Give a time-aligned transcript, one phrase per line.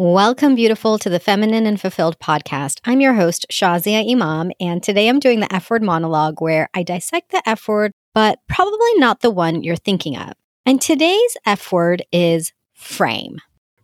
[0.00, 2.78] Welcome, beautiful, to the Feminine and Fulfilled podcast.
[2.84, 6.84] I'm your host, Shazia Imam, and today I'm doing the F word monologue where I
[6.84, 10.34] dissect the F word, but probably not the one you're thinking of.
[10.64, 13.38] And today's F word is frame.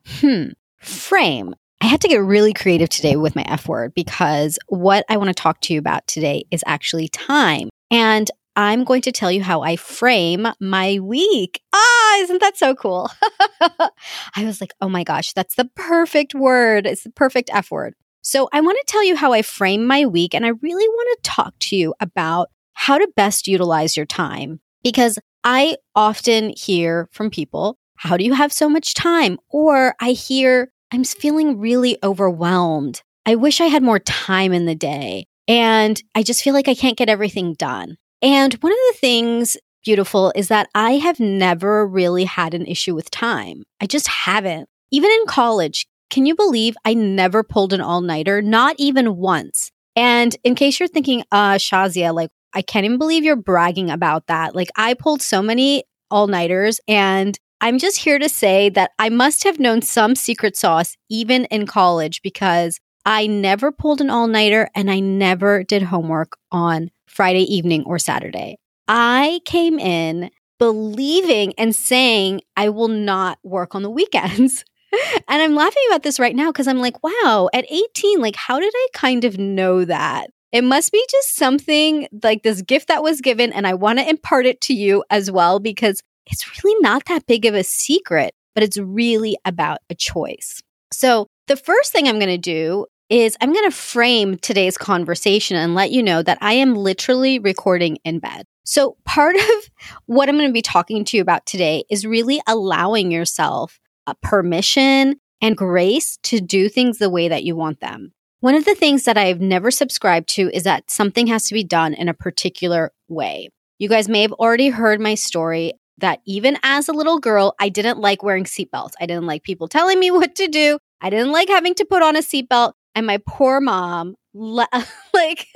[0.06, 1.52] Hmm, frame.
[1.80, 5.30] I had to get really creative today with my F word because what I want
[5.30, 7.70] to talk to you about today is actually time.
[7.90, 11.60] And I'm going to tell you how I frame my week.
[11.72, 13.10] Ah, isn't that so cool?
[13.60, 16.86] I was like, oh my gosh, that's the perfect word.
[16.86, 17.94] It's the perfect F word.
[18.22, 20.34] So I want to tell you how I frame my week.
[20.34, 24.60] And I really want to talk to you about how to best utilize your time
[24.82, 29.38] because I often hear from people, how do you have so much time?
[29.50, 33.02] Or I hear, I'm feeling really overwhelmed.
[33.26, 35.26] I wish I had more time in the day.
[35.46, 37.98] And I just feel like I can't get everything done.
[38.24, 42.94] And one of the things beautiful is that I have never really had an issue
[42.94, 43.64] with time.
[43.82, 44.66] I just haven't.
[44.90, 48.40] Even in college, can you believe I never pulled an all nighter?
[48.40, 49.70] Not even once.
[49.94, 54.26] And in case you're thinking, uh, Shazia, like, I can't even believe you're bragging about
[54.28, 54.54] that.
[54.54, 59.10] Like, I pulled so many all nighters, and I'm just here to say that I
[59.10, 64.26] must have known some secret sauce even in college because I never pulled an all
[64.26, 68.58] nighter and I never did homework on Friday evening or Saturday.
[68.88, 74.64] I came in believing and saying I will not work on the weekends.
[75.28, 78.58] and I'm laughing about this right now because I'm like, wow, at 18, like, how
[78.58, 80.30] did I kind of know that?
[80.52, 84.08] It must be just something like this gift that was given, and I want to
[84.08, 88.32] impart it to you as well because it's really not that big of a secret,
[88.54, 90.62] but it's really about a choice.
[90.92, 95.56] So, the first thing I'm going to do is I'm going to frame today's conversation
[95.56, 98.46] and let you know that I am literally recording in bed.
[98.64, 99.70] So, part of
[100.06, 104.14] what I'm going to be talking to you about today is really allowing yourself a
[104.14, 108.12] permission and grace to do things the way that you want them.
[108.40, 111.64] One of the things that I've never subscribed to is that something has to be
[111.64, 113.48] done in a particular way.
[113.78, 117.68] You guys may have already heard my story that even as a little girl, I
[117.68, 118.92] didn't like wearing seatbelts.
[119.00, 120.78] I didn't like people telling me what to do.
[121.00, 122.72] I didn't like having to put on a seatbelt.
[122.94, 125.46] And my poor mom, like,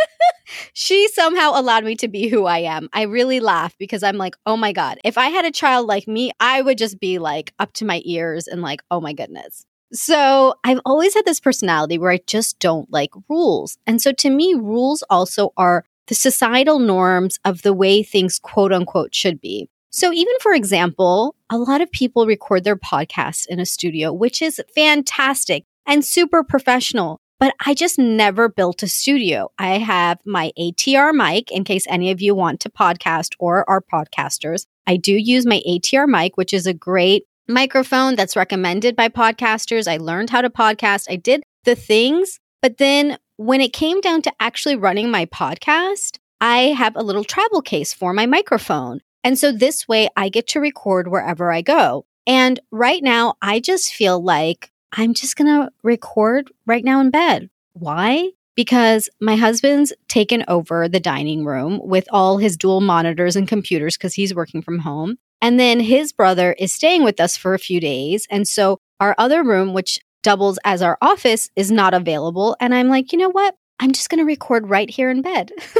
[0.72, 2.88] she somehow allowed me to be who I am.
[2.92, 6.08] I really laugh because I'm like, oh my God, if I had a child like
[6.08, 9.64] me, I would just be like up to my ears and like, oh my goodness.
[9.92, 13.78] So I've always had this personality where I just don't like rules.
[13.86, 18.72] And so to me, rules also are the societal norms of the way things quote
[18.72, 19.68] unquote should be.
[19.90, 24.42] So, even for example, a lot of people record their podcasts in a studio, which
[24.42, 29.50] is fantastic and super professional but I just never built a studio.
[29.58, 33.82] I have my ATR mic in case any of you want to podcast or are
[33.82, 34.66] podcasters.
[34.86, 39.90] I do use my ATR mic, which is a great microphone that's recommended by podcasters.
[39.90, 41.06] I learned how to podcast.
[41.08, 46.18] I did the things, but then when it came down to actually running my podcast,
[46.40, 49.00] I have a little travel case for my microphone.
[49.24, 52.04] And so this way I get to record wherever I go.
[52.26, 57.10] And right now, I just feel like I'm just going to record right now in
[57.10, 57.50] bed.
[57.72, 58.30] Why?
[58.54, 63.96] Because my husband's taken over the dining room with all his dual monitors and computers
[63.96, 65.18] because he's working from home.
[65.40, 68.26] And then his brother is staying with us for a few days.
[68.30, 72.56] And so our other room, which doubles as our office, is not available.
[72.58, 73.54] And I'm like, you know what?
[73.78, 75.52] I'm just going to record right here in bed.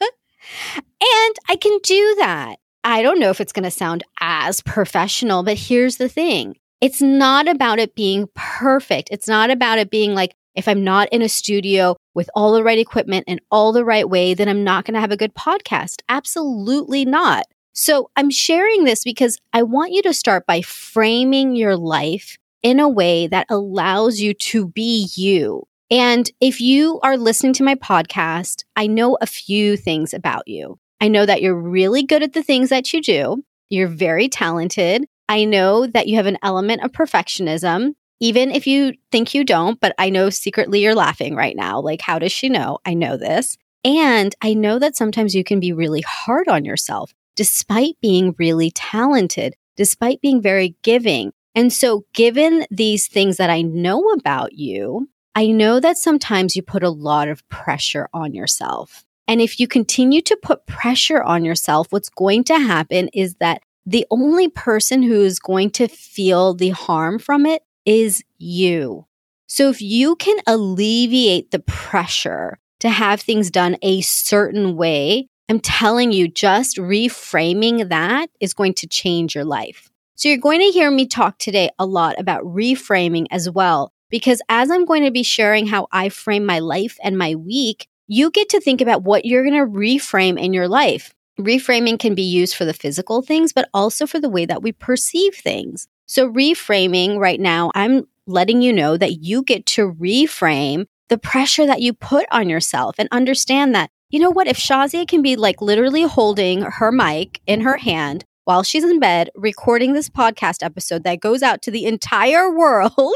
[0.00, 2.56] and I can do that.
[2.84, 7.00] I don't know if it's going to sound as professional, but here's the thing it's
[7.00, 9.08] not about it being perfect.
[9.12, 12.64] It's not about it being like, if I'm not in a studio with all the
[12.64, 15.32] right equipment and all the right way, then I'm not going to have a good
[15.32, 16.02] podcast.
[16.08, 17.44] Absolutely not.
[17.72, 22.80] So I'm sharing this because I want you to start by framing your life in
[22.80, 25.62] a way that allows you to be you.
[25.88, 30.78] And if you are listening to my podcast, I know a few things about you.
[31.00, 33.44] I know that you're really good at the things that you do.
[33.70, 35.06] You're very talented.
[35.32, 39.80] I know that you have an element of perfectionism, even if you think you don't,
[39.80, 41.80] but I know secretly you're laughing right now.
[41.80, 42.80] Like, how does she know?
[42.84, 43.56] I know this.
[43.82, 48.72] And I know that sometimes you can be really hard on yourself despite being really
[48.72, 51.32] talented, despite being very giving.
[51.54, 56.62] And so, given these things that I know about you, I know that sometimes you
[56.62, 59.06] put a lot of pressure on yourself.
[59.26, 63.62] And if you continue to put pressure on yourself, what's going to happen is that
[63.84, 69.06] the only person who is going to feel the harm from it is you.
[69.46, 75.60] So if you can alleviate the pressure to have things done a certain way, I'm
[75.60, 79.90] telling you, just reframing that is going to change your life.
[80.14, 84.40] So you're going to hear me talk today a lot about reframing as well, because
[84.48, 88.30] as I'm going to be sharing how I frame my life and my week, you
[88.30, 91.12] get to think about what you're going to reframe in your life.
[91.42, 94.72] Reframing can be used for the physical things, but also for the way that we
[94.72, 95.88] perceive things.
[96.06, 101.66] So, reframing right now, I'm letting you know that you get to reframe the pressure
[101.66, 105.36] that you put on yourself and understand that, you know what, if Shazia can be
[105.36, 110.62] like literally holding her mic in her hand while she's in bed recording this podcast
[110.62, 113.14] episode that goes out to the entire world,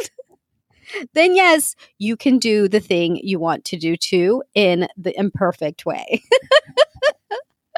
[1.15, 5.87] then yes, you can do the thing you want to do too in the imperfect
[5.87, 6.23] way.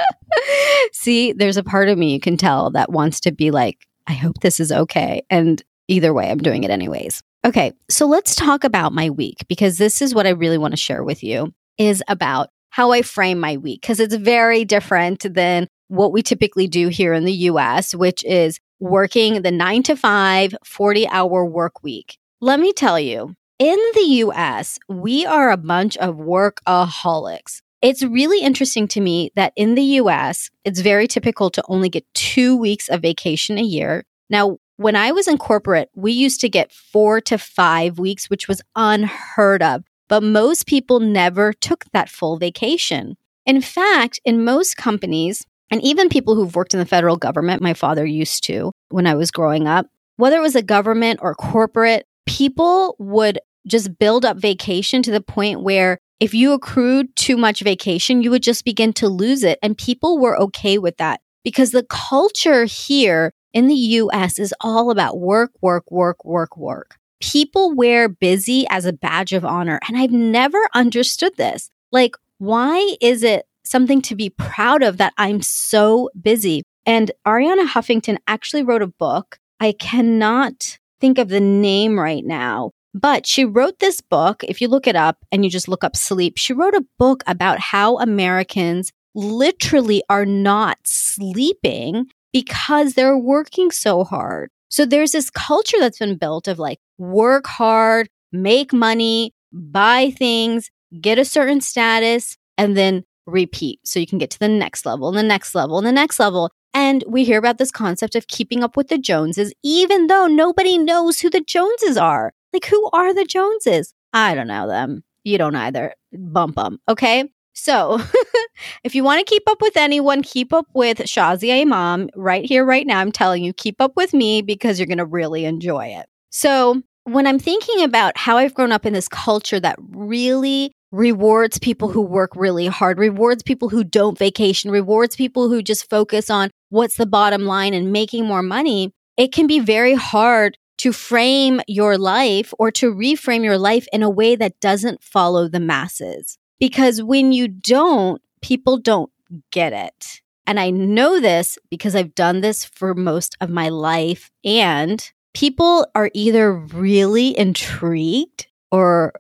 [0.93, 4.13] See, there's a part of me you can tell that wants to be like, I
[4.15, 5.23] hope this is okay.
[5.31, 7.23] And either way, I'm doing it anyways.
[7.45, 10.77] Okay, so let's talk about my week because this is what I really want to
[10.77, 15.69] share with you is about how I frame my week because it's very different than
[15.89, 20.55] what we typically do here in the US, which is working the 9 to 5
[20.65, 22.19] 40 hour work week.
[22.41, 27.63] Let me tell you, in the US, we are a bunch of workaholics.
[27.81, 32.05] It's really interesting to me that in the US, it's very typical to only get
[32.13, 34.05] two weeks of vacation a year.
[34.29, 38.49] Now, when I was in corporate, we used to get four to five weeks, which
[38.49, 39.85] was unheard of.
[40.09, 43.17] But most people never took that full vacation.
[43.47, 47.75] In fact, in most companies, and even people who've worked in the federal government, my
[47.75, 49.87] father used to when I was growing up,
[50.17, 55.21] whether it was a government or corporate, people would just build up vacation to the
[55.21, 59.59] point where if you accrued too much vacation, you would just begin to lose it.
[59.63, 64.91] And people were okay with that because the culture here in the US is all
[64.91, 66.97] about work, work, work, work, work.
[67.21, 69.81] People wear busy as a badge of honor.
[69.89, 71.71] And I've never understood this.
[71.91, 76.63] Like, why is it something to be proud of that I'm so busy?
[76.87, 79.39] And Arianna Huffington actually wrote a book.
[79.61, 82.71] I cannot think of the name right now.
[82.95, 84.43] But she wrote this book.
[84.45, 87.23] If you look it up and you just look up sleep, she wrote a book
[87.27, 94.51] about how Americans literally are not sleeping because they're working so hard.
[94.71, 100.71] So there's this culture that's been built of like work hard, make money, buy things,
[101.01, 103.81] get a certain status, and then repeat.
[103.85, 106.19] So you can get to the next level and the next level and the next
[106.19, 106.51] level.
[106.75, 110.79] And we hear about this concept of keeping up with the Joneses, even though nobody
[110.79, 112.33] knows who the Joneses are.
[112.53, 113.95] Like, who are the Joneses?
[114.13, 115.05] I don't know them.
[115.25, 115.95] You don't either.
[116.13, 116.79] Bump them.
[116.89, 117.31] Okay.
[117.53, 118.01] So
[118.85, 122.65] if you want to keep up with anyone, keep up with Shazia Imam right here,
[122.65, 123.01] right now.
[123.01, 126.07] I'm telling you, keep up with me because you're going to really enjoy it.
[126.31, 131.59] So when I'm thinking about how I've grown up in this culture that really rewards
[131.59, 136.31] people who work really hard, rewards people who don't vacation, rewards people who just focus
[136.31, 140.93] on what's the bottom line and making more money, it can be very hard to
[140.93, 145.61] frame your life or to reframe your life in a way that doesn't follow the
[145.61, 146.39] masses.
[146.59, 149.11] Because when you don't, people don't
[149.51, 150.21] get it.
[150.47, 154.31] And I know this because I've done this for most of my life.
[154.45, 159.13] And people are either really intrigued or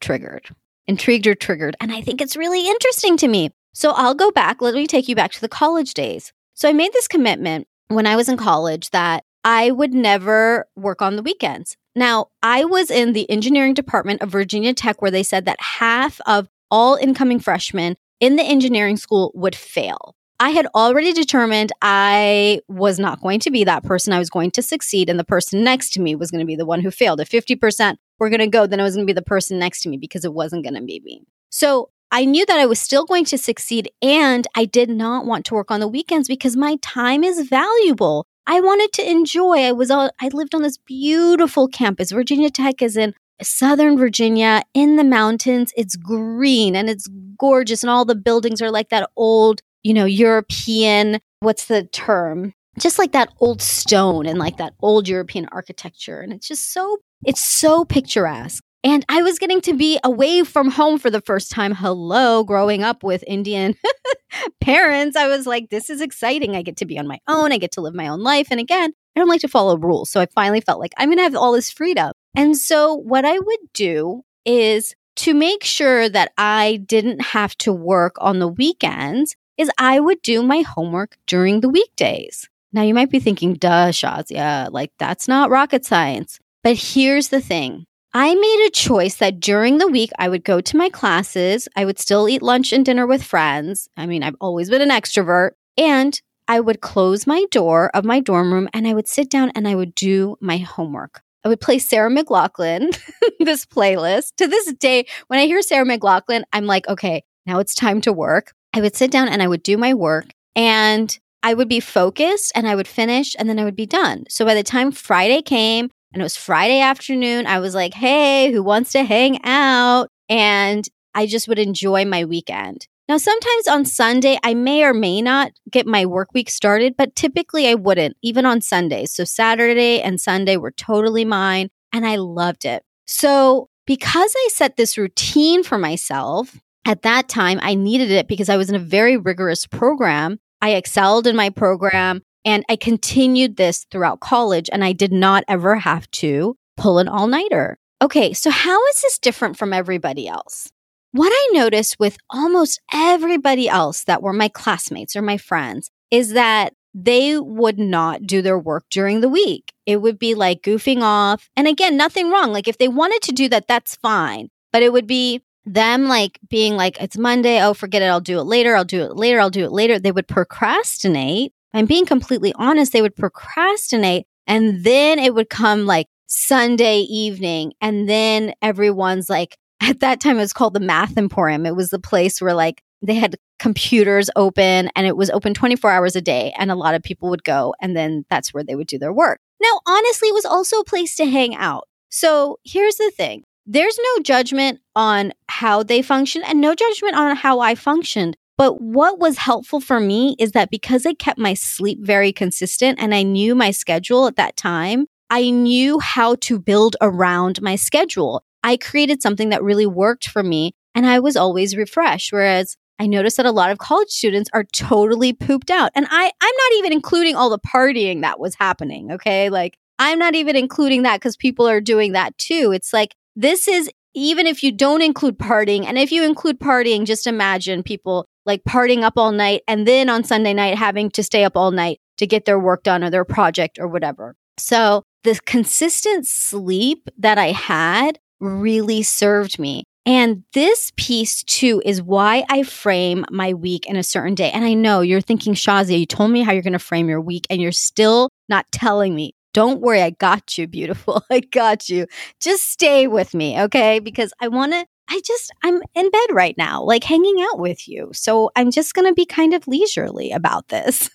[0.00, 0.48] triggered
[0.86, 1.76] intrigued or triggered.
[1.80, 3.50] And I think it's really interesting to me.
[3.72, 4.60] So I'll go back.
[4.60, 6.32] Let me take you back to the college days.
[6.54, 11.02] So I made this commitment when I was in college that I would never work
[11.02, 11.76] on the weekends.
[11.94, 16.20] Now, I was in the engineering department of Virginia Tech where they said that half
[16.26, 20.14] of all incoming freshmen in the engineering school would fail.
[20.40, 24.12] I had already determined I was not going to be that person.
[24.12, 26.56] I was going to succeed, and the person next to me was going to be
[26.56, 27.20] the one who failed.
[27.20, 29.82] If 50% were going to go, then it was going to be the person next
[29.82, 31.22] to me because it wasn't going to be me.
[31.50, 35.44] So I knew that I was still going to succeed, and I did not want
[35.46, 38.26] to work on the weekends because my time is valuable.
[38.46, 39.58] I wanted to enjoy.
[39.60, 42.10] I was all, I lived on this beautiful campus.
[42.10, 45.72] Virginia Tech is in Southern Virginia in the mountains.
[45.76, 47.08] It's green and it's
[47.38, 52.54] gorgeous, and all the buildings are like that old you know, European, what's the term?
[52.78, 56.20] Just like that old stone and like that old European architecture.
[56.20, 58.62] And it's just so, it's so picturesque.
[58.84, 61.72] And I was getting to be away from home for the first time.
[61.72, 63.76] Hello, growing up with Indian
[64.60, 65.16] parents.
[65.16, 66.56] I was like, this is exciting.
[66.56, 67.52] I get to be on my own.
[67.52, 68.48] I get to live my own life.
[68.50, 70.10] And again, I don't like to follow rules.
[70.10, 72.10] So I finally felt like I'm going to have all this freedom.
[72.34, 77.72] And so what I would do is to make sure that I didn't have to
[77.72, 82.48] work on the weekends, is I would do my homework during the weekdays.
[82.72, 86.40] Now you might be thinking, duh, Shazia, like that's not rocket science.
[86.64, 87.84] But here's the thing.
[88.14, 91.66] I made a choice that during the week I would go to my classes.
[91.74, 93.88] I would still eat lunch and dinner with friends.
[93.96, 98.20] I mean, I've always been an extrovert and I would close my door of my
[98.20, 101.22] dorm room and I would sit down and I would do my homework.
[101.42, 102.94] I would play Sarah McLachlan,
[103.40, 104.36] this playlist.
[104.36, 108.12] To this day, when I hear Sarah McLachlan, I'm like, okay, now it's time to
[108.12, 108.52] work.
[108.74, 112.52] I would sit down and I would do my work and I would be focused
[112.54, 114.24] and I would finish and then I would be done.
[114.28, 118.52] So by the time Friday came and it was Friday afternoon, I was like, hey,
[118.52, 120.08] who wants to hang out?
[120.28, 122.86] And I just would enjoy my weekend.
[123.08, 127.16] Now, sometimes on Sunday, I may or may not get my work week started, but
[127.16, 129.12] typically I wouldn't, even on Sundays.
[129.12, 132.82] So Saturday and Sunday were totally mine, and I loved it.
[133.06, 138.48] So, because I set this routine for myself, at that time, I needed it because
[138.48, 140.38] I was in a very rigorous program.
[140.60, 145.44] I excelled in my program and I continued this throughout college, and I did not
[145.48, 147.78] ever have to pull an all nighter.
[148.00, 150.70] Okay, so how is this different from everybody else?
[151.12, 156.32] What I noticed with almost everybody else that were my classmates or my friends is
[156.32, 159.72] that they would not do their work during the week.
[159.86, 161.48] It would be like goofing off.
[161.56, 162.52] And again, nothing wrong.
[162.52, 164.48] Like if they wanted to do that, that's fine.
[164.72, 167.62] But it would be them like being like, it's Monday.
[167.62, 168.06] Oh, forget it.
[168.06, 168.74] I'll do it later.
[168.74, 169.40] I'll do it later.
[169.40, 169.98] I'll do it later.
[169.98, 171.52] They would procrastinate.
[171.74, 172.92] I'm being completely honest.
[172.92, 174.26] They would procrastinate.
[174.46, 177.72] And then it would come like Sunday evening.
[177.80, 181.66] And then everyone's like, at that time it was called the Math Emporium.
[181.66, 185.90] It was the place where like they had computers open and it was open 24
[185.90, 188.74] hours a day and a lot of people would go and then that's where they
[188.74, 189.40] would do their work.
[189.60, 191.88] Now, honestly, it was also a place to hang out.
[192.10, 193.44] So here's the thing.
[193.66, 198.36] There's no judgment on how they function and no judgment on how I functioned.
[198.62, 203.00] But what was helpful for me is that because I kept my sleep very consistent
[203.00, 207.74] and I knew my schedule at that time, I knew how to build around my
[207.74, 208.44] schedule.
[208.62, 212.32] I created something that really worked for me and I was always refreshed.
[212.32, 215.90] Whereas I noticed that a lot of college students are totally pooped out.
[215.96, 219.10] And I, I'm not even including all the partying that was happening.
[219.10, 219.50] Okay.
[219.50, 222.70] Like I'm not even including that because people are doing that too.
[222.72, 225.84] It's like, this is even if you don't include partying.
[225.84, 230.08] And if you include partying, just imagine people like partying up all night and then
[230.08, 233.10] on Sunday night having to stay up all night to get their work done or
[233.10, 234.34] their project or whatever.
[234.58, 239.84] So the consistent sleep that I had really served me.
[240.04, 244.50] And this piece too is why I frame my week in a certain day.
[244.50, 247.20] And I know you're thinking, Shazia, you told me how you're going to frame your
[247.20, 249.32] week and you're still not telling me.
[249.54, 250.02] Don't worry.
[250.02, 251.22] I got you, beautiful.
[251.30, 252.06] I got you.
[252.40, 253.60] Just stay with me.
[253.60, 254.00] Okay.
[254.00, 257.86] Because I want to, I just, I'm in bed right now, like hanging out with
[257.88, 258.10] you.
[258.12, 261.10] So I'm just going to be kind of leisurely about this.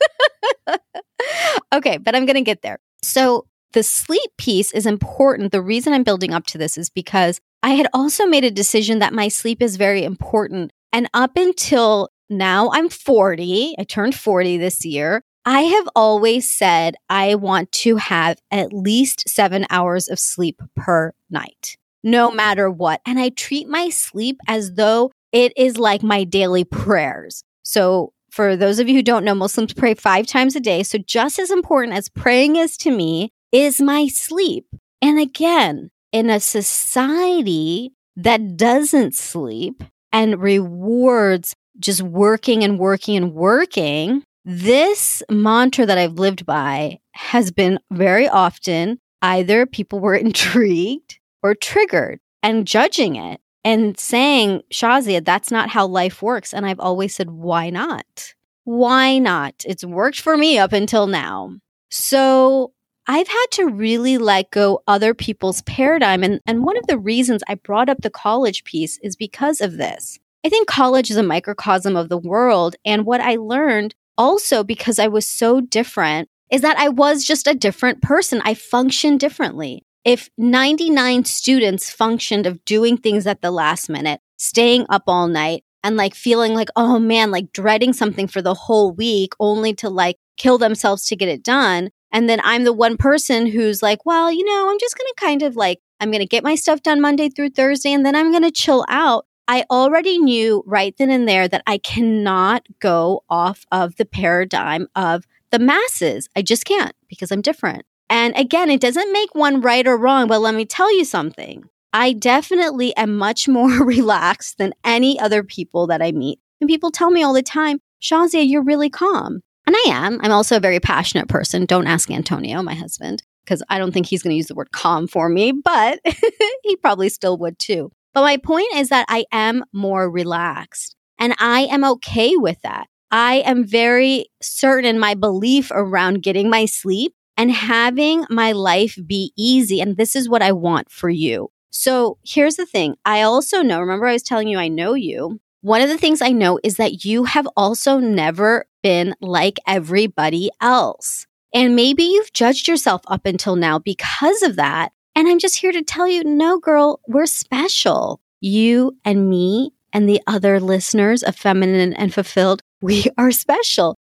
[1.73, 1.97] okay.
[1.97, 2.79] But I'm going to get there.
[3.01, 5.51] So the sleep piece is important.
[5.51, 8.99] The reason I'm building up to this is because I had also made a decision
[8.99, 10.71] that my sleep is very important.
[10.93, 15.23] And up until now, I'm 40, I turned 40 this year.
[15.45, 21.13] I have always said I want to have at least seven hours of sleep per
[21.29, 23.01] night, no matter what.
[23.05, 27.43] And I treat my sleep as though it is like my daily prayers.
[27.63, 30.83] So, for those of you who don't know, Muslims pray five times a day.
[30.83, 34.65] So, just as important as praying is to me, is my sleep.
[35.01, 43.33] And again, in a society that doesn't sleep and rewards just working and working and
[43.33, 51.16] working, this mantra that I've lived by has been very often either people were intrigued
[51.43, 56.53] or triggered and judging it and saying, Shazia, that's not how life works.
[56.53, 58.33] And I've always said, why not?
[58.63, 59.55] Why not?
[59.65, 61.55] It's worked for me up until now.
[61.89, 62.73] So
[63.07, 66.23] I've had to really let go other people's paradigm.
[66.23, 69.77] And, and one of the reasons I brought up the college piece is because of
[69.77, 70.19] this.
[70.45, 72.75] I think college is a microcosm of the world.
[72.85, 77.47] And what I learned also because I was so different is that I was just
[77.47, 78.41] a different person.
[78.43, 79.83] I functioned differently.
[80.07, 85.65] If 99 students functioned of doing things at the last minute, staying up all night,
[85.83, 89.89] and like feeling like, oh man, like dreading something for the whole week only to
[89.89, 94.05] like kill themselves to get it done, and then I'm the one person who's like,
[94.05, 96.55] well, you know, I'm just going to kind of like, I'm going to get my
[96.55, 99.25] stuff done Monday through Thursday and then I'm going to chill out.
[99.49, 104.87] I already knew right then and there that I cannot go off of the paradigm
[104.95, 106.29] of the masses.
[106.33, 107.83] I just can't because I'm different.
[108.09, 111.63] And again, it doesn't make one right or wrong, but let me tell you something.
[111.93, 116.39] I definitely am much more relaxed than any other people that I meet.
[116.61, 119.41] And people tell me all the time, Shazia, you're really calm.
[119.65, 120.19] And I am.
[120.21, 121.65] I'm also a very passionate person.
[121.65, 124.71] Don't ask Antonio, my husband, because I don't think he's going to use the word
[124.71, 125.99] calm for me, but
[126.63, 127.91] he probably still would too.
[128.13, 132.87] But my point is that I am more relaxed and I am okay with that.
[133.11, 138.97] I am very certain in my belief around getting my sleep and having my life
[139.05, 139.79] be easy.
[139.79, 141.51] And this is what I want for you.
[141.69, 142.95] So here's the thing.
[143.05, 145.39] I also know, remember I was telling you I know you.
[145.61, 150.49] One of the things I know is that you have also never been like everybody
[150.61, 151.27] else.
[151.53, 154.91] And maybe you've judged yourself up until now because of that.
[155.15, 158.21] And I'm just here to tell you, no, girl, we're special.
[158.39, 163.95] You and me and the other listeners of Feminine and Fulfilled, we are special.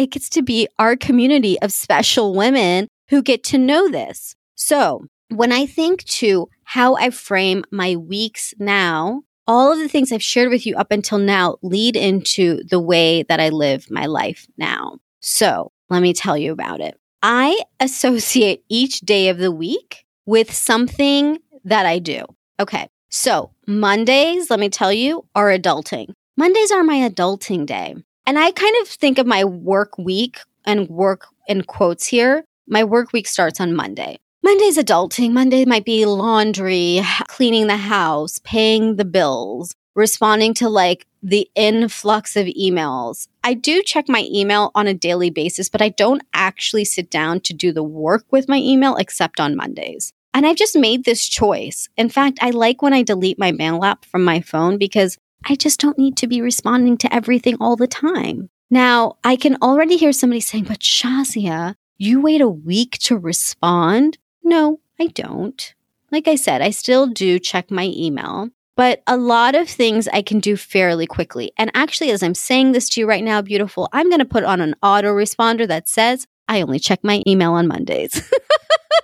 [0.00, 4.34] It gets to be our community of special women who get to know this.
[4.54, 10.10] So when I think to how I frame my weeks now, all of the things
[10.10, 14.06] I've shared with you up until now lead into the way that I live my
[14.06, 15.00] life now.
[15.20, 16.98] So let me tell you about it.
[17.22, 22.24] I associate each day of the week with something that I do.
[22.58, 22.88] Okay.
[23.10, 26.14] So Mondays, let me tell you, are adulting.
[26.38, 27.96] Mondays are my adulting day.
[28.30, 32.44] And I kind of think of my work week and work in quotes here.
[32.68, 34.18] My work week starts on Monday.
[34.44, 35.32] Monday's adulting.
[35.32, 42.36] Monday might be laundry, cleaning the house, paying the bills, responding to like the influx
[42.36, 43.26] of emails.
[43.42, 47.40] I do check my email on a daily basis, but I don't actually sit down
[47.40, 50.12] to do the work with my email except on Mondays.
[50.32, 51.88] And I've just made this choice.
[51.96, 55.54] In fact, I like when I delete my mail app from my phone because I
[55.54, 58.50] just don't need to be responding to everything all the time.
[58.70, 64.18] Now, I can already hear somebody saying, but Shazia, you wait a week to respond?
[64.44, 65.74] No, I don't.
[66.12, 70.22] Like I said, I still do check my email, but a lot of things I
[70.22, 71.52] can do fairly quickly.
[71.56, 74.44] And actually, as I'm saying this to you right now, beautiful, I'm going to put
[74.44, 78.28] on an autoresponder that says, I only check my email on Mondays.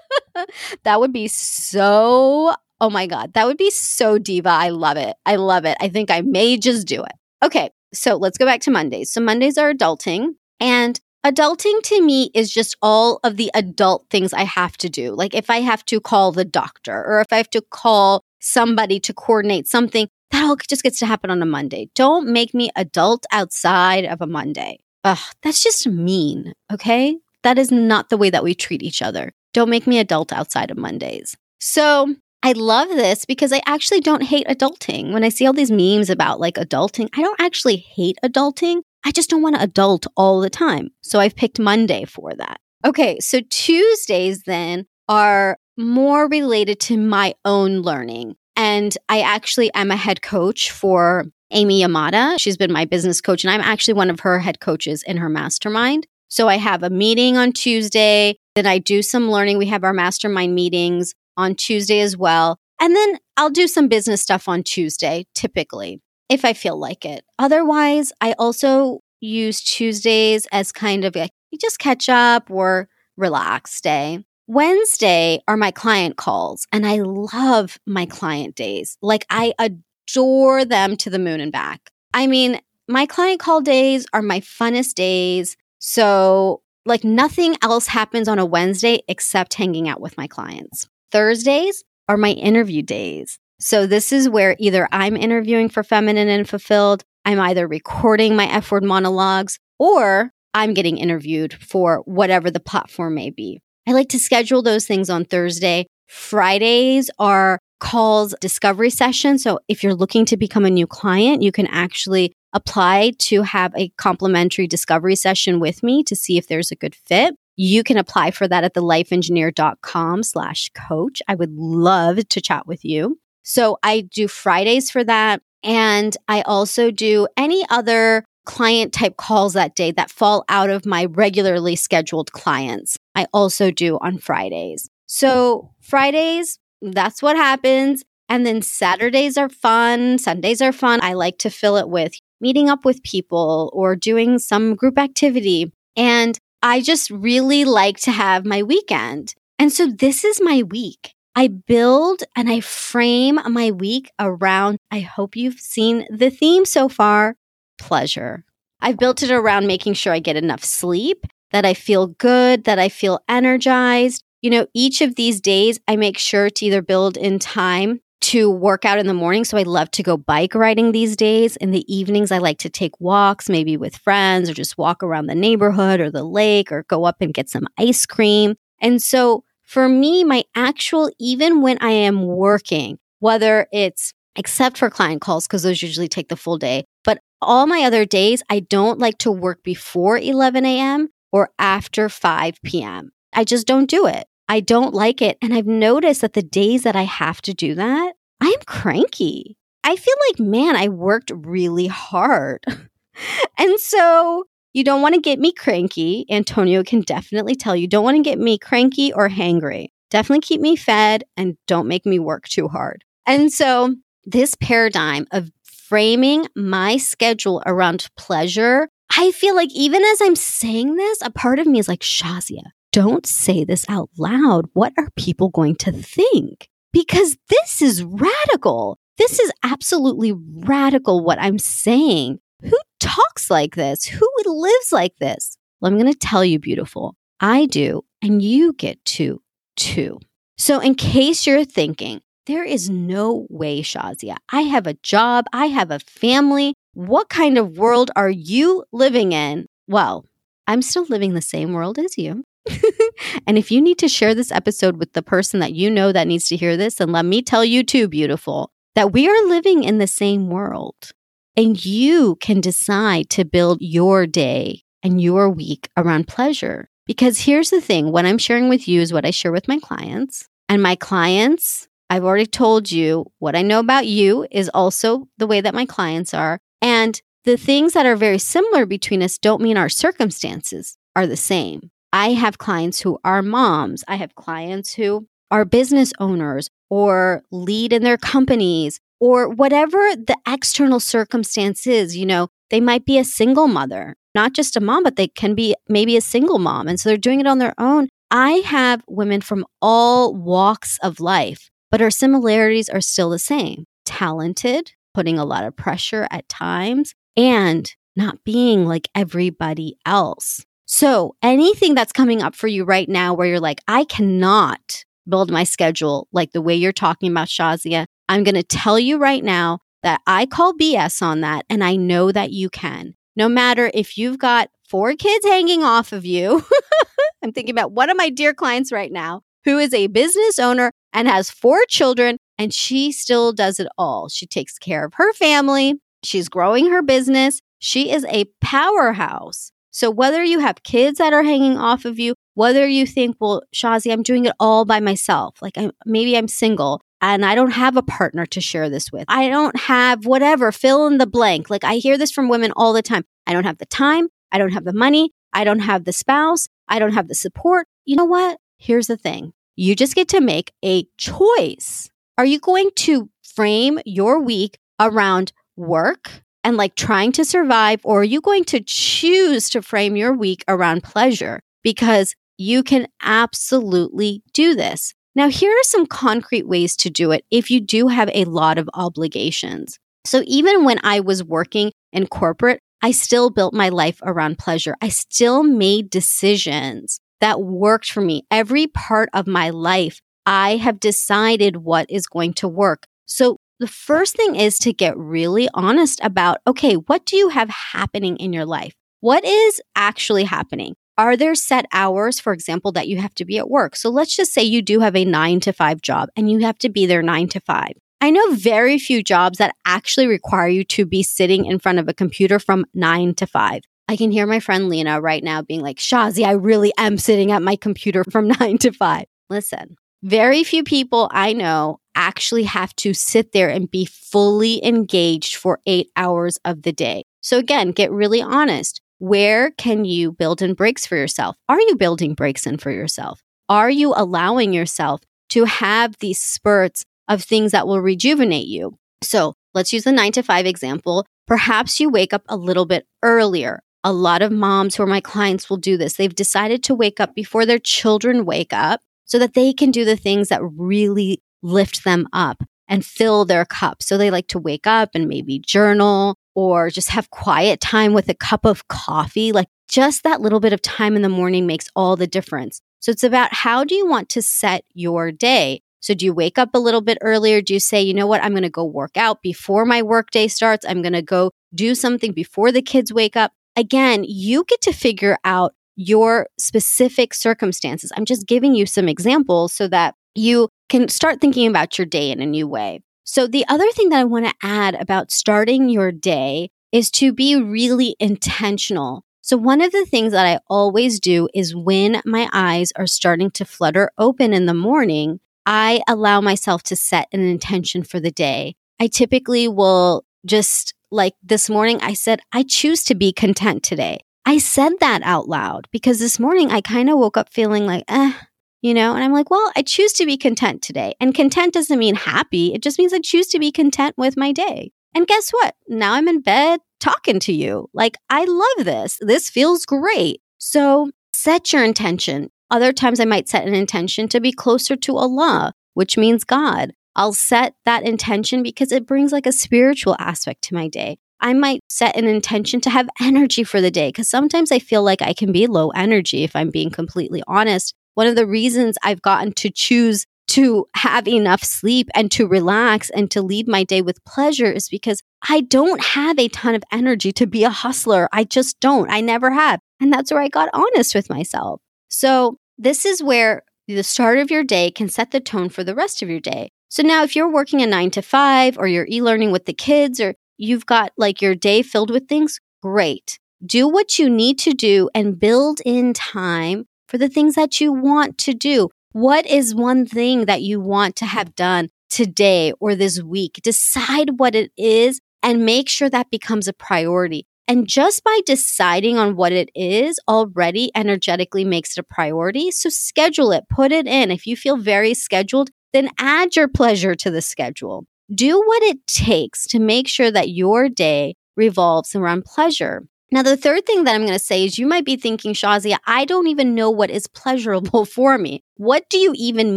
[0.83, 4.50] that would be so, oh my God, that would be so diva.
[4.50, 5.16] I love it.
[5.25, 5.76] I love it.
[5.80, 7.12] I think I may just do it.
[7.42, 9.11] Okay, so let's go back to Mondays.
[9.11, 10.35] So Mondays are adulting.
[10.61, 15.12] And Adulting to me is just all of the adult things I have to do.
[15.12, 19.00] Like if I have to call the doctor or if I have to call somebody
[19.00, 21.90] to coordinate something, that all just gets to happen on a Monday.
[21.97, 24.78] Don't make me adult outside of a Monday.
[25.02, 26.52] Ugh, that's just mean.
[26.73, 27.19] Okay.
[27.43, 29.32] That is not the way that we treat each other.
[29.52, 31.36] Don't make me adult outside of Mondays.
[31.58, 32.15] So
[32.47, 35.13] I love this because I actually don't hate adulting.
[35.13, 38.82] When I see all these memes about like adulting, I don't actually hate adulting.
[39.04, 40.91] I just don't want to adult all the time.
[41.00, 42.61] So I've picked Monday for that.
[42.85, 48.37] Okay, so Tuesdays then are more related to my own learning.
[48.54, 52.37] And I actually am a head coach for Amy Yamada.
[52.39, 55.28] She's been my business coach, and I'm actually one of her head coaches in her
[55.28, 56.06] mastermind.
[56.28, 58.37] So I have a meeting on Tuesday.
[58.54, 59.59] Then I do some learning.
[59.59, 62.59] We have our mastermind meetings on Tuesday as well.
[62.81, 67.25] And then I'll do some business stuff on Tuesday, typically if I feel like it.
[67.39, 71.29] Otherwise, I also use Tuesdays as kind of a
[71.61, 74.25] just catch up or relax day.
[74.47, 78.99] Wednesday are my client calls, and I love my client days.
[79.01, 81.91] Like, I adore them to the moon and back.
[82.13, 85.57] I mean, my client call days are my funnest days.
[85.79, 90.89] So, like, nothing else happens on a Wednesday except hanging out with my clients.
[91.10, 93.38] Thursdays are my interview days.
[93.58, 98.47] So this is where either I'm interviewing for Feminine and Fulfilled, I'm either recording my
[98.47, 103.60] F word monologues, or I'm getting interviewed for whatever the platform may be.
[103.86, 105.86] I like to schedule those things on Thursday.
[106.08, 109.38] Fridays are calls discovery session.
[109.38, 113.75] So if you're looking to become a new client, you can actually apply to have
[113.76, 117.34] a complimentary discovery session with me to see if there's a good fit.
[117.56, 121.23] You can apply for that at thelifeengineer.com slash coach.
[121.26, 123.19] I would love to chat with you.
[123.42, 125.40] So I do Fridays for that.
[125.62, 130.86] And I also do any other client type calls that day that fall out of
[130.86, 132.97] my regularly scheduled clients.
[133.14, 134.88] I also do on Fridays.
[135.06, 138.04] So Fridays, that's what happens.
[138.28, 140.19] And then Saturdays are fun.
[140.19, 141.00] Sundays are fun.
[141.02, 145.73] I like to fill it with meeting up with people or doing some group activity.
[145.97, 149.37] And I just really like to have my weekend.
[149.57, 151.15] And so this is my week.
[151.37, 156.89] I build and I frame my week around, I hope you've seen the theme so
[156.89, 157.37] far
[157.79, 158.45] pleasure.
[158.81, 162.81] I've built it around making sure I get enough sleep, that I feel good, that
[162.81, 164.25] I feel energized.
[164.43, 168.50] You know, each of these days, I make sure to either build in time to
[168.50, 169.45] work out in the morning.
[169.45, 171.57] So I love to go bike riding these days.
[171.57, 175.26] In the evenings, I like to take walks, maybe with friends or just walk around
[175.26, 178.57] the neighborhood or the lake or go up and get some ice cream.
[178.81, 184.91] And so for me, my actual, even when I am working, whether it's except for
[184.91, 188.61] client calls, because those usually take the full day, But all my other days, I
[188.61, 191.09] don't like to work before 11 a.m.
[191.33, 193.13] or after 5 p.m.
[193.33, 194.26] I just don't do it.
[194.49, 195.39] I don't like it.
[195.43, 199.56] And I've noticed that the days that I have to do that, I'm cranky.
[199.82, 202.65] I feel like, man, I worked really hard.
[203.59, 206.26] and so you don't want to get me cranky.
[206.30, 209.89] Antonio can definitely tell you don't want to get me cranky or hangry.
[210.11, 213.04] Definitely keep me fed and don't make me work too hard.
[213.26, 220.21] And so this paradigm of framing my schedule around pleasure, I feel like even as
[220.21, 222.65] I'm saying this, a part of me is like, Shazia,
[222.97, 224.71] don't say this out loud.
[224.73, 226.67] What are people going to think?
[226.95, 228.99] Because this is radical.
[229.19, 232.39] This is absolutely radical what I'm saying.
[232.63, 234.06] Who talks like this?
[234.06, 235.59] Who lives like this?
[235.78, 237.17] Well, I'm going to tell you, beautiful.
[237.39, 239.43] I do, and you get to
[239.76, 240.19] too.
[240.56, 245.67] So, in case you're thinking, there is no way, Shazia, I have a job, I
[245.67, 246.73] have a family.
[246.95, 249.67] What kind of world are you living in?
[249.87, 250.25] Well,
[250.67, 252.46] I'm still living the same world as you.
[253.47, 256.26] and if you need to share this episode with the person that you know that
[256.26, 259.85] needs to hear this, then let me tell you too, beautiful, that we are living
[259.85, 261.13] in the same world.
[261.57, 266.89] And you can decide to build your day and your week around pleasure.
[267.07, 269.79] Because here's the thing what I'm sharing with you is what I share with my
[269.79, 270.49] clients.
[270.69, 275.47] And my clients, I've already told you what I know about you is also the
[275.47, 276.59] way that my clients are.
[276.83, 281.37] And the things that are very similar between us don't mean our circumstances are the
[281.37, 281.91] same.
[282.17, 287.93] I have clients who are moms, I have clients who are business owners or lead
[287.93, 293.25] in their companies or whatever the external circumstance is, you know, they might be a
[293.25, 296.89] single mother, not just a mom, but they can be maybe a single mom.
[296.89, 298.09] And so they're doing it on their own.
[298.31, 303.85] I have women from all walks of life, but our similarities are still the same
[304.07, 310.65] talented, putting a lot of pressure at times, and not being like everybody else.
[310.87, 315.51] So, anything that's coming up for you right now where you're like, I cannot build
[315.51, 319.43] my schedule like the way you're talking about, Shazia, I'm going to tell you right
[319.43, 323.15] now that I call BS on that and I know that you can.
[323.35, 326.65] No matter if you've got four kids hanging off of you.
[327.43, 330.93] I'm thinking about one of my dear clients right now who is a business owner
[331.13, 334.29] and has four children and she still does it all.
[334.29, 335.95] She takes care of her family.
[336.23, 337.61] She's growing her business.
[337.79, 339.71] She is a powerhouse.
[339.97, 343.63] So whether you have kids that are hanging off of you, whether you think, well,
[343.75, 347.71] Shazi, I'm doing it all by myself, like I'm, maybe I'm single and I don't
[347.71, 349.25] have a partner to share this with.
[349.26, 351.71] I don't have whatever, fill in the blank.
[351.71, 353.25] Like I hear this from women all the time.
[353.47, 354.28] I don't have the time.
[354.52, 355.30] I don't have the money.
[355.54, 356.69] I don't have the spouse.
[356.87, 357.87] I don't have the support.
[358.04, 358.59] You know what?
[358.76, 362.11] Here's the thing you just get to make a choice.
[362.37, 368.23] Are you going to frame your week around work and like trying to survive, or
[368.23, 371.61] are you going to choose to frame your week around pleasure?
[371.85, 375.15] Because you can absolutely do this.
[375.37, 378.79] Now, here are some concrete ways to do it if you do have a lot
[378.79, 380.00] of obligations.
[380.25, 384.97] So, even when I was working in corporate, I still built my life around pleasure.
[385.00, 388.43] I still made decisions that worked for me.
[388.50, 393.05] Every part of my life, I have decided what is going to work.
[393.25, 397.69] So, the first thing is to get really honest about okay, what do you have
[397.69, 398.95] happening in your life?
[399.21, 400.95] What is actually happening?
[401.19, 403.97] Are there set hours, for example, that you have to be at work?
[403.97, 406.78] So let's just say you do have a nine to five job and you have
[406.78, 407.93] to be there nine to five.
[408.21, 412.08] I know very few jobs that actually require you to be sitting in front of
[412.08, 413.82] a computer from nine to five.
[414.08, 417.50] I can hear my friend Lena right now being like, Shazi, I really am sitting
[417.50, 419.26] at my computer from nine to five.
[419.50, 425.57] Listen, very few people I know actually have to sit there and be fully engaged
[425.57, 427.25] for eight hours of the day.
[427.43, 429.00] So again, get really honest.
[429.19, 431.57] Where can you build in breaks for yourself?
[431.69, 433.43] Are you building breaks in for yourself?
[433.69, 438.99] Are you allowing yourself to have these spurts of things that will rejuvenate you?
[439.23, 441.26] So let's use the nine to five example.
[441.47, 443.81] Perhaps you wake up a little bit earlier.
[444.05, 446.15] A lot of moms who are my clients will do this.
[446.15, 450.05] They've decided to wake up before their children wake up so that they can do
[450.05, 454.02] the things that really lift them up and fill their cup.
[454.02, 458.29] So they like to wake up and maybe journal or just have quiet time with
[458.29, 459.52] a cup of coffee.
[459.52, 462.81] Like just that little bit of time in the morning makes all the difference.
[463.00, 465.83] So it's about how do you want to set your day?
[466.00, 467.61] So do you wake up a little bit earlier?
[467.61, 470.47] Do you say, you know what, I'm going to go work out before my workday
[470.47, 470.87] starts?
[470.87, 473.52] I'm going to go do something before the kids wake up.
[473.75, 478.13] Again, you get to figure out your specific circumstances.
[478.17, 482.31] I'm just giving you some examples so that you can start thinking about your day
[482.31, 483.01] in a new way.
[483.25, 487.33] So, the other thing that I want to add about starting your day is to
[487.33, 489.25] be really intentional.
[489.43, 493.51] So one of the things that I always do is when my eyes are starting
[493.53, 498.33] to flutter open in the morning, I allow myself to set an intention for the
[498.33, 498.75] day.
[498.99, 504.19] I typically will just like this morning, I said, I choose to be content today.
[504.45, 508.03] I said that out loud because this morning I kind of woke up feeling like,
[508.09, 508.33] eh,
[508.82, 511.15] you know, and I'm like, well, I choose to be content today.
[511.21, 512.75] And content doesn't mean happy.
[512.75, 514.93] It just means I choose to be content with my day.
[515.15, 515.75] And guess what?
[515.89, 517.89] Now I'm in bed talking to you.
[517.95, 519.19] Like, I love this.
[519.21, 520.41] This feels great.
[520.58, 522.50] So set your intention.
[522.71, 526.93] Other times I might set an intention to be closer to Allah, which means God.
[527.15, 531.19] I'll set that intention because it brings like a spiritual aspect to my day.
[531.41, 535.02] I might set an intention to have energy for the day because sometimes I feel
[535.02, 537.95] like I can be low energy if I'm being completely honest.
[538.17, 543.11] One of the reasons I've gotten to choose to have enough sleep and to relax
[543.11, 546.83] and to lead my day with pleasure is because I don't have a ton of
[546.91, 548.31] energy to be a hustler.
[548.33, 549.11] I just don't.
[549.11, 549.81] I never have.
[550.00, 551.83] And that's where I got honest with myself.
[552.09, 555.95] So, this is where the start of your day can set the tone for the
[555.95, 556.71] rest of your day.
[556.89, 560.21] So now if you're working a 9 to 5 or you're e-learning with the kids
[560.21, 563.39] or you've got like your day filled with things, great.
[563.65, 567.92] Do what you need to do and build in time for the things that you
[567.92, 568.88] want to do.
[569.12, 573.60] What is one thing that you want to have done today or this week?
[573.62, 577.47] Decide what it is and make sure that becomes a priority.
[577.69, 582.71] And just by deciding on what it is already energetically makes it a priority.
[582.71, 584.30] So schedule it, put it in.
[584.30, 588.04] If you feel very scheduled, then add your pleasure to the schedule.
[588.32, 593.04] Do what it takes to make sure that your day revolves around pleasure.
[593.32, 595.99] Now, the third thing that I'm going to say is you might be thinking, Shazia,
[596.06, 598.62] I don't even know what is pleasurable for me.
[598.76, 599.76] What do you even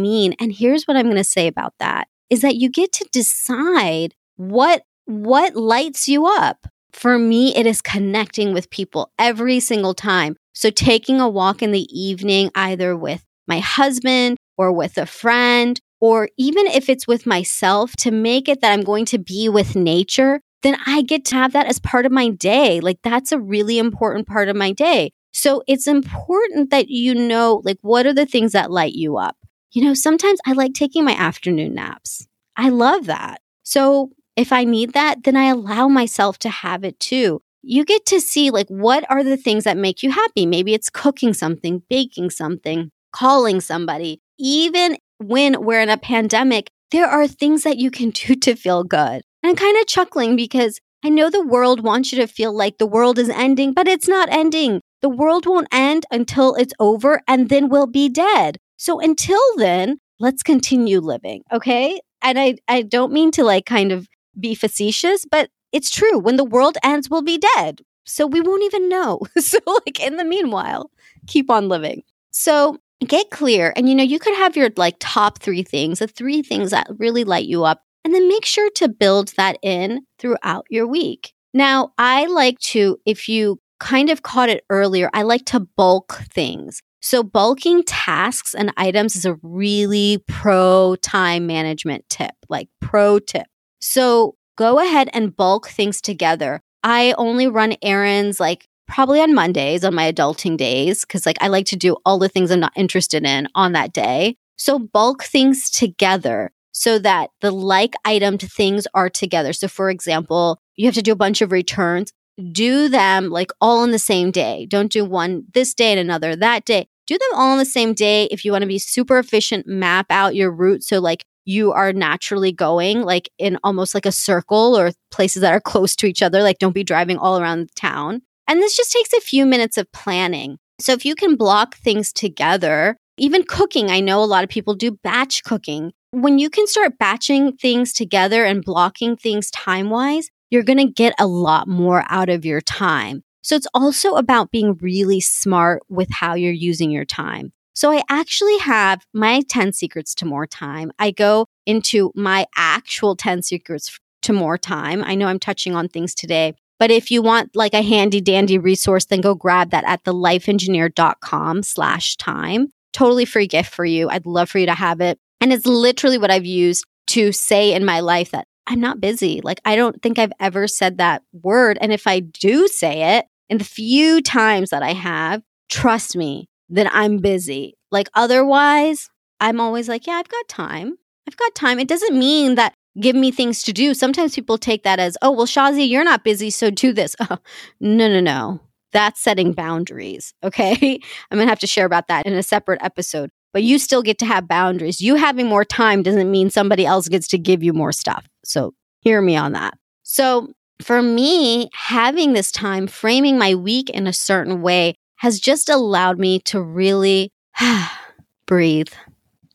[0.00, 0.34] mean?
[0.38, 4.14] And here's what I'm going to say about that is that you get to decide
[4.36, 6.66] what what lights you up.
[6.92, 10.36] For me, it is connecting with people every single time.
[10.52, 15.80] So taking a walk in the evening, either with my husband or with a friend
[16.00, 19.76] or even if it's with myself, to make it that I'm going to be with
[19.76, 22.80] nature, then I get to have that as part of my day.
[22.80, 25.12] Like that's a really important part of my day.
[25.32, 29.36] So it's important that you know, like, what are the things that light you up?
[29.72, 32.26] You know, sometimes I like taking my afternoon naps.
[32.56, 33.40] I love that.
[33.62, 37.40] So if I need that, then I allow myself to have it too.
[37.62, 40.46] You get to see, like, what are the things that make you happy?
[40.46, 44.20] Maybe it's cooking something, baking something, calling somebody.
[44.38, 48.82] Even when we're in a pandemic, there are things that you can do to feel
[48.82, 49.22] good.
[49.42, 52.78] And I'm kind of chuckling because I know the world wants you to feel like
[52.78, 54.80] the world is ending, but it's not ending.
[55.00, 58.58] The world won't end until it's over and then we'll be dead.
[58.76, 61.42] So until then, let's continue living.
[61.50, 62.00] Okay.
[62.22, 64.06] And I, I don't mean to like kind of
[64.38, 66.18] be facetious, but it's true.
[66.18, 67.80] When the world ends, we'll be dead.
[68.04, 69.20] So we won't even know.
[69.38, 70.90] so, like, in the meanwhile,
[71.26, 72.02] keep on living.
[72.30, 73.72] So, get clear.
[73.76, 76.88] And you know, you could have your like top three things, the three things that
[76.98, 81.32] really light you up, and then make sure to build that in throughout your week.
[81.52, 86.22] Now, I like to, if you kind of caught it earlier, I like to bulk
[86.32, 86.80] things.
[87.02, 93.46] So, bulking tasks and items is a really pro time management tip, like pro tip.
[93.80, 96.60] So, go ahead and bulk things together.
[96.84, 101.48] I only run errands like probably on Mondays on my adulting days because like I
[101.48, 104.36] like to do all the things I'm not interested in on that day.
[104.56, 109.52] So bulk things together so that the like itemed things are together.
[109.52, 112.12] So for example, you have to do a bunch of returns,
[112.52, 114.66] do them like all in the same day.
[114.66, 116.86] Don't do one this day and another that day.
[117.06, 120.06] Do them all on the same day if you want to be super efficient, map
[120.10, 124.78] out your route so like you are naturally going like in almost like a circle
[124.78, 127.74] or places that are close to each other like don't be driving all around the
[127.74, 130.58] town and this just takes a few minutes of planning.
[130.80, 134.74] So if you can block things together, even cooking, I know a lot of people
[134.74, 135.92] do batch cooking.
[136.12, 140.92] When you can start batching things together and blocking things time wise, you're going to
[140.92, 143.22] get a lot more out of your time.
[143.42, 147.52] So it's also about being really smart with how you're using your time.
[147.74, 150.90] So I actually have my 10 secrets to more time.
[150.98, 155.02] I go into my actual 10 secrets to more time.
[155.04, 158.56] I know I'm touching on things today but if you want like a handy dandy
[158.56, 162.68] resource, then go grab that at thelifeengineer.com slash time.
[162.94, 164.08] Totally free gift for you.
[164.08, 165.18] I'd love for you to have it.
[165.40, 169.40] And it's literally what I've used to say in my life that I'm not busy.
[169.42, 171.78] Like, I don't think I've ever said that word.
[171.80, 176.48] And if I do say it, in the few times that I have, trust me
[176.68, 177.74] that I'm busy.
[177.90, 179.08] Like, otherwise,
[179.40, 180.96] I'm always like, yeah, I've got time.
[181.26, 181.80] I've got time.
[181.80, 183.92] It doesn't mean that give me things to do.
[183.92, 187.16] Sometimes people take that as, oh, well, Shazi, you're not busy, so do this.
[187.20, 187.38] Oh,
[187.80, 188.60] no, no, no.
[188.92, 190.32] That's setting boundaries.
[190.42, 191.00] Okay.
[191.30, 193.30] I'm going to have to share about that in a separate episode.
[193.52, 195.00] But you still get to have boundaries.
[195.00, 198.26] You having more time doesn't mean somebody else gets to give you more stuff.
[198.44, 199.76] So hear me on that.
[200.02, 205.68] So for me, having this time, framing my week in a certain way has just
[205.68, 207.30] allowed me to really
[208.46, 208.92] breathe,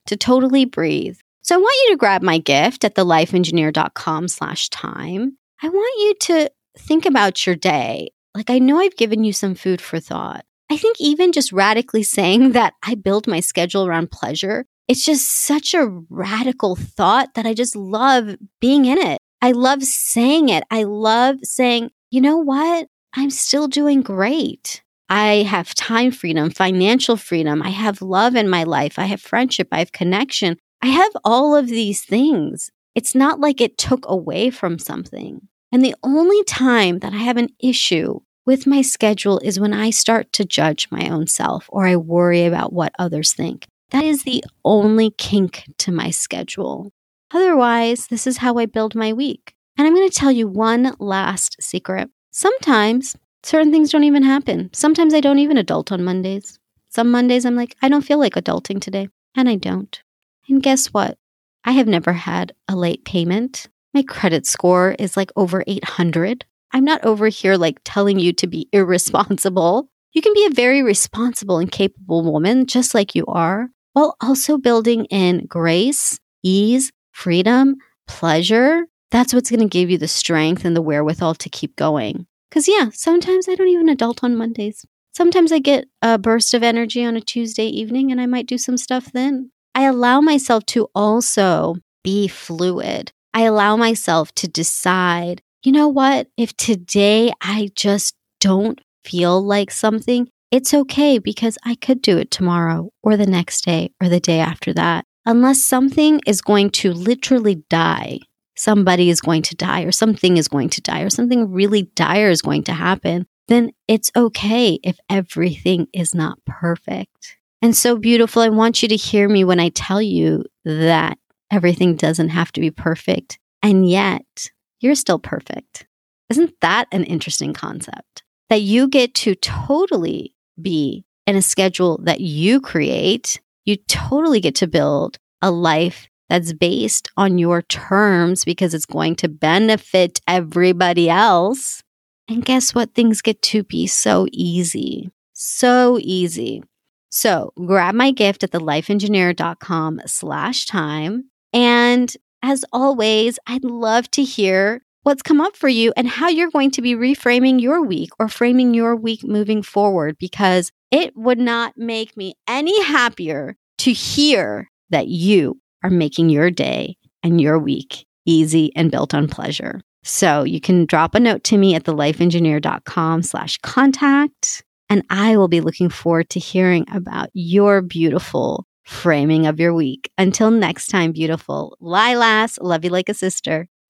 [0.05, 1.17] to totally breathe.
[1.41, 5.37] So I want you to grab my gift at thelifeengineer.com slash time.
[5.61, 8.11] I want you to think about your day.
[8.33, 10.45] Like I know I've given you some food for thought.
[10.69, 15.27] I think even just radically saying that I build my schedule around pleasure, it's just
[15.27, 19.19] such a radical thought that I just love being in it.
[19.41, 20.63] I love saying it.
[20.71, 22.87] I love saying, you know what?
[23.13, 24.81] I'm still doing great.
[25.07, 27.61] I have time freedom, financial freedom.
[27.61, 28.97] I have love in my life.
[28.97, 29.67] I have friendship.
[29.71, 30.57] I have connection.
[30.81, 32.71] I have all of these things.
[32.95, 35.47] It's not like it took away from something.
[35.71, 39.89] And the only time that I have an issue with my schedule is when I
[39.89, 43.67] start to judge my own self or I worry about what others think.
[43.91, 46.91] That is the only kink to my schedule.
[47.31, 49.53] Otherwise, this is how I build my week.
[49.77, 52.09] And I'm going to tell you one last secret.
[52.31, 54.69] Sometimes certain things don't even happen.
[54.73, 56.59] Sometimes I don't even adult on Mondays.
[56.89, 59.09] Some Mondays I'm like, I don't feel like adulting today.
[59.35, 60.01] And I don't.
[60.47, 61.17] And guess what?
[61.65, 63.67] I have never had a late payment.
[63.93, 66.45] My credit score is like over 800.
[66.71, 69.89] I'm not over here like telling you to be irresponsible.
[70.13, 74.57] You can be a very responsible and capable woman, just like you are, while also
[74.57, 77.75] building in grace, ease, freedom,
[78.07, 78.85] pleasure.
[79.11, 82.27] That's what's going to give you the strength and the wherewithal to keep going.
[82.49, 84.85] Because, yeah, sometimes I don't even adult on Mondays.
[85.15, 88.57] Sometimes I get a burst of energy on a Tuesday evening and I might do
[88.57, 89.51] some stuff then.
[89.73, 93.11] I allow myself to also be fluid.
[93.33, 96.27] I allow myself to decide you know what?
[96.37, 102.31] If today I just don't feel like something, it's okay because I could do it
[102.31, 105.05] tomorrow or the next day or the day after that.
[105.25, 108.19] Unless something is going to literally die,
[108.55, 112.29] somebody is going to die or something is going to die or something really dire
[112.29, 117.37] is going to happen, then it's okay if everything is not perfect.
[117.61, 118.41] And so beautiful.
[118.41, 121.17] I want you to hear me when I tell you that
[121.51, 123.39] everything doesn't have to be perfect.
[123.63, 124.51] And yet,
[124.85, 125.87] you're still perfect.
[126.29, 128.23] Isn't that an interesting concept?
[128.49, 133.41] That you get to totally be in a schedule that you create.
[133.65, 139.15] You totally get to build a life that's based on your terms because it's going
[139.17, 141.81] to benefit everybody else.
[142.27, 142.93] And guess what?
[142.93, 145.09] Things get to be so easy.
[145.33, 146.63] So easy.
[147.09, 151.29] So grab my gift at thelifeengineer.com slash time.
[151.53, 156.51] And as always, I'd love to hear what's come up for you and how you're
[156.51, 161.39] going to be reframing your week or framing your week moving forward because it would
[161.39, 167.57] not make me any happier to hear that you are making your day and your
[167.57, 169.81] week easy and built on pleasure.
[170.03, 174.63] So you can drop a note to me at thelifeengineer.com slash contact.
[174.87, 180.09] And I will be looking forward to hearing about your beautiful framing of your week.
[180.17, 183.67] Until next time, beautiful Lilas, love you like a sister.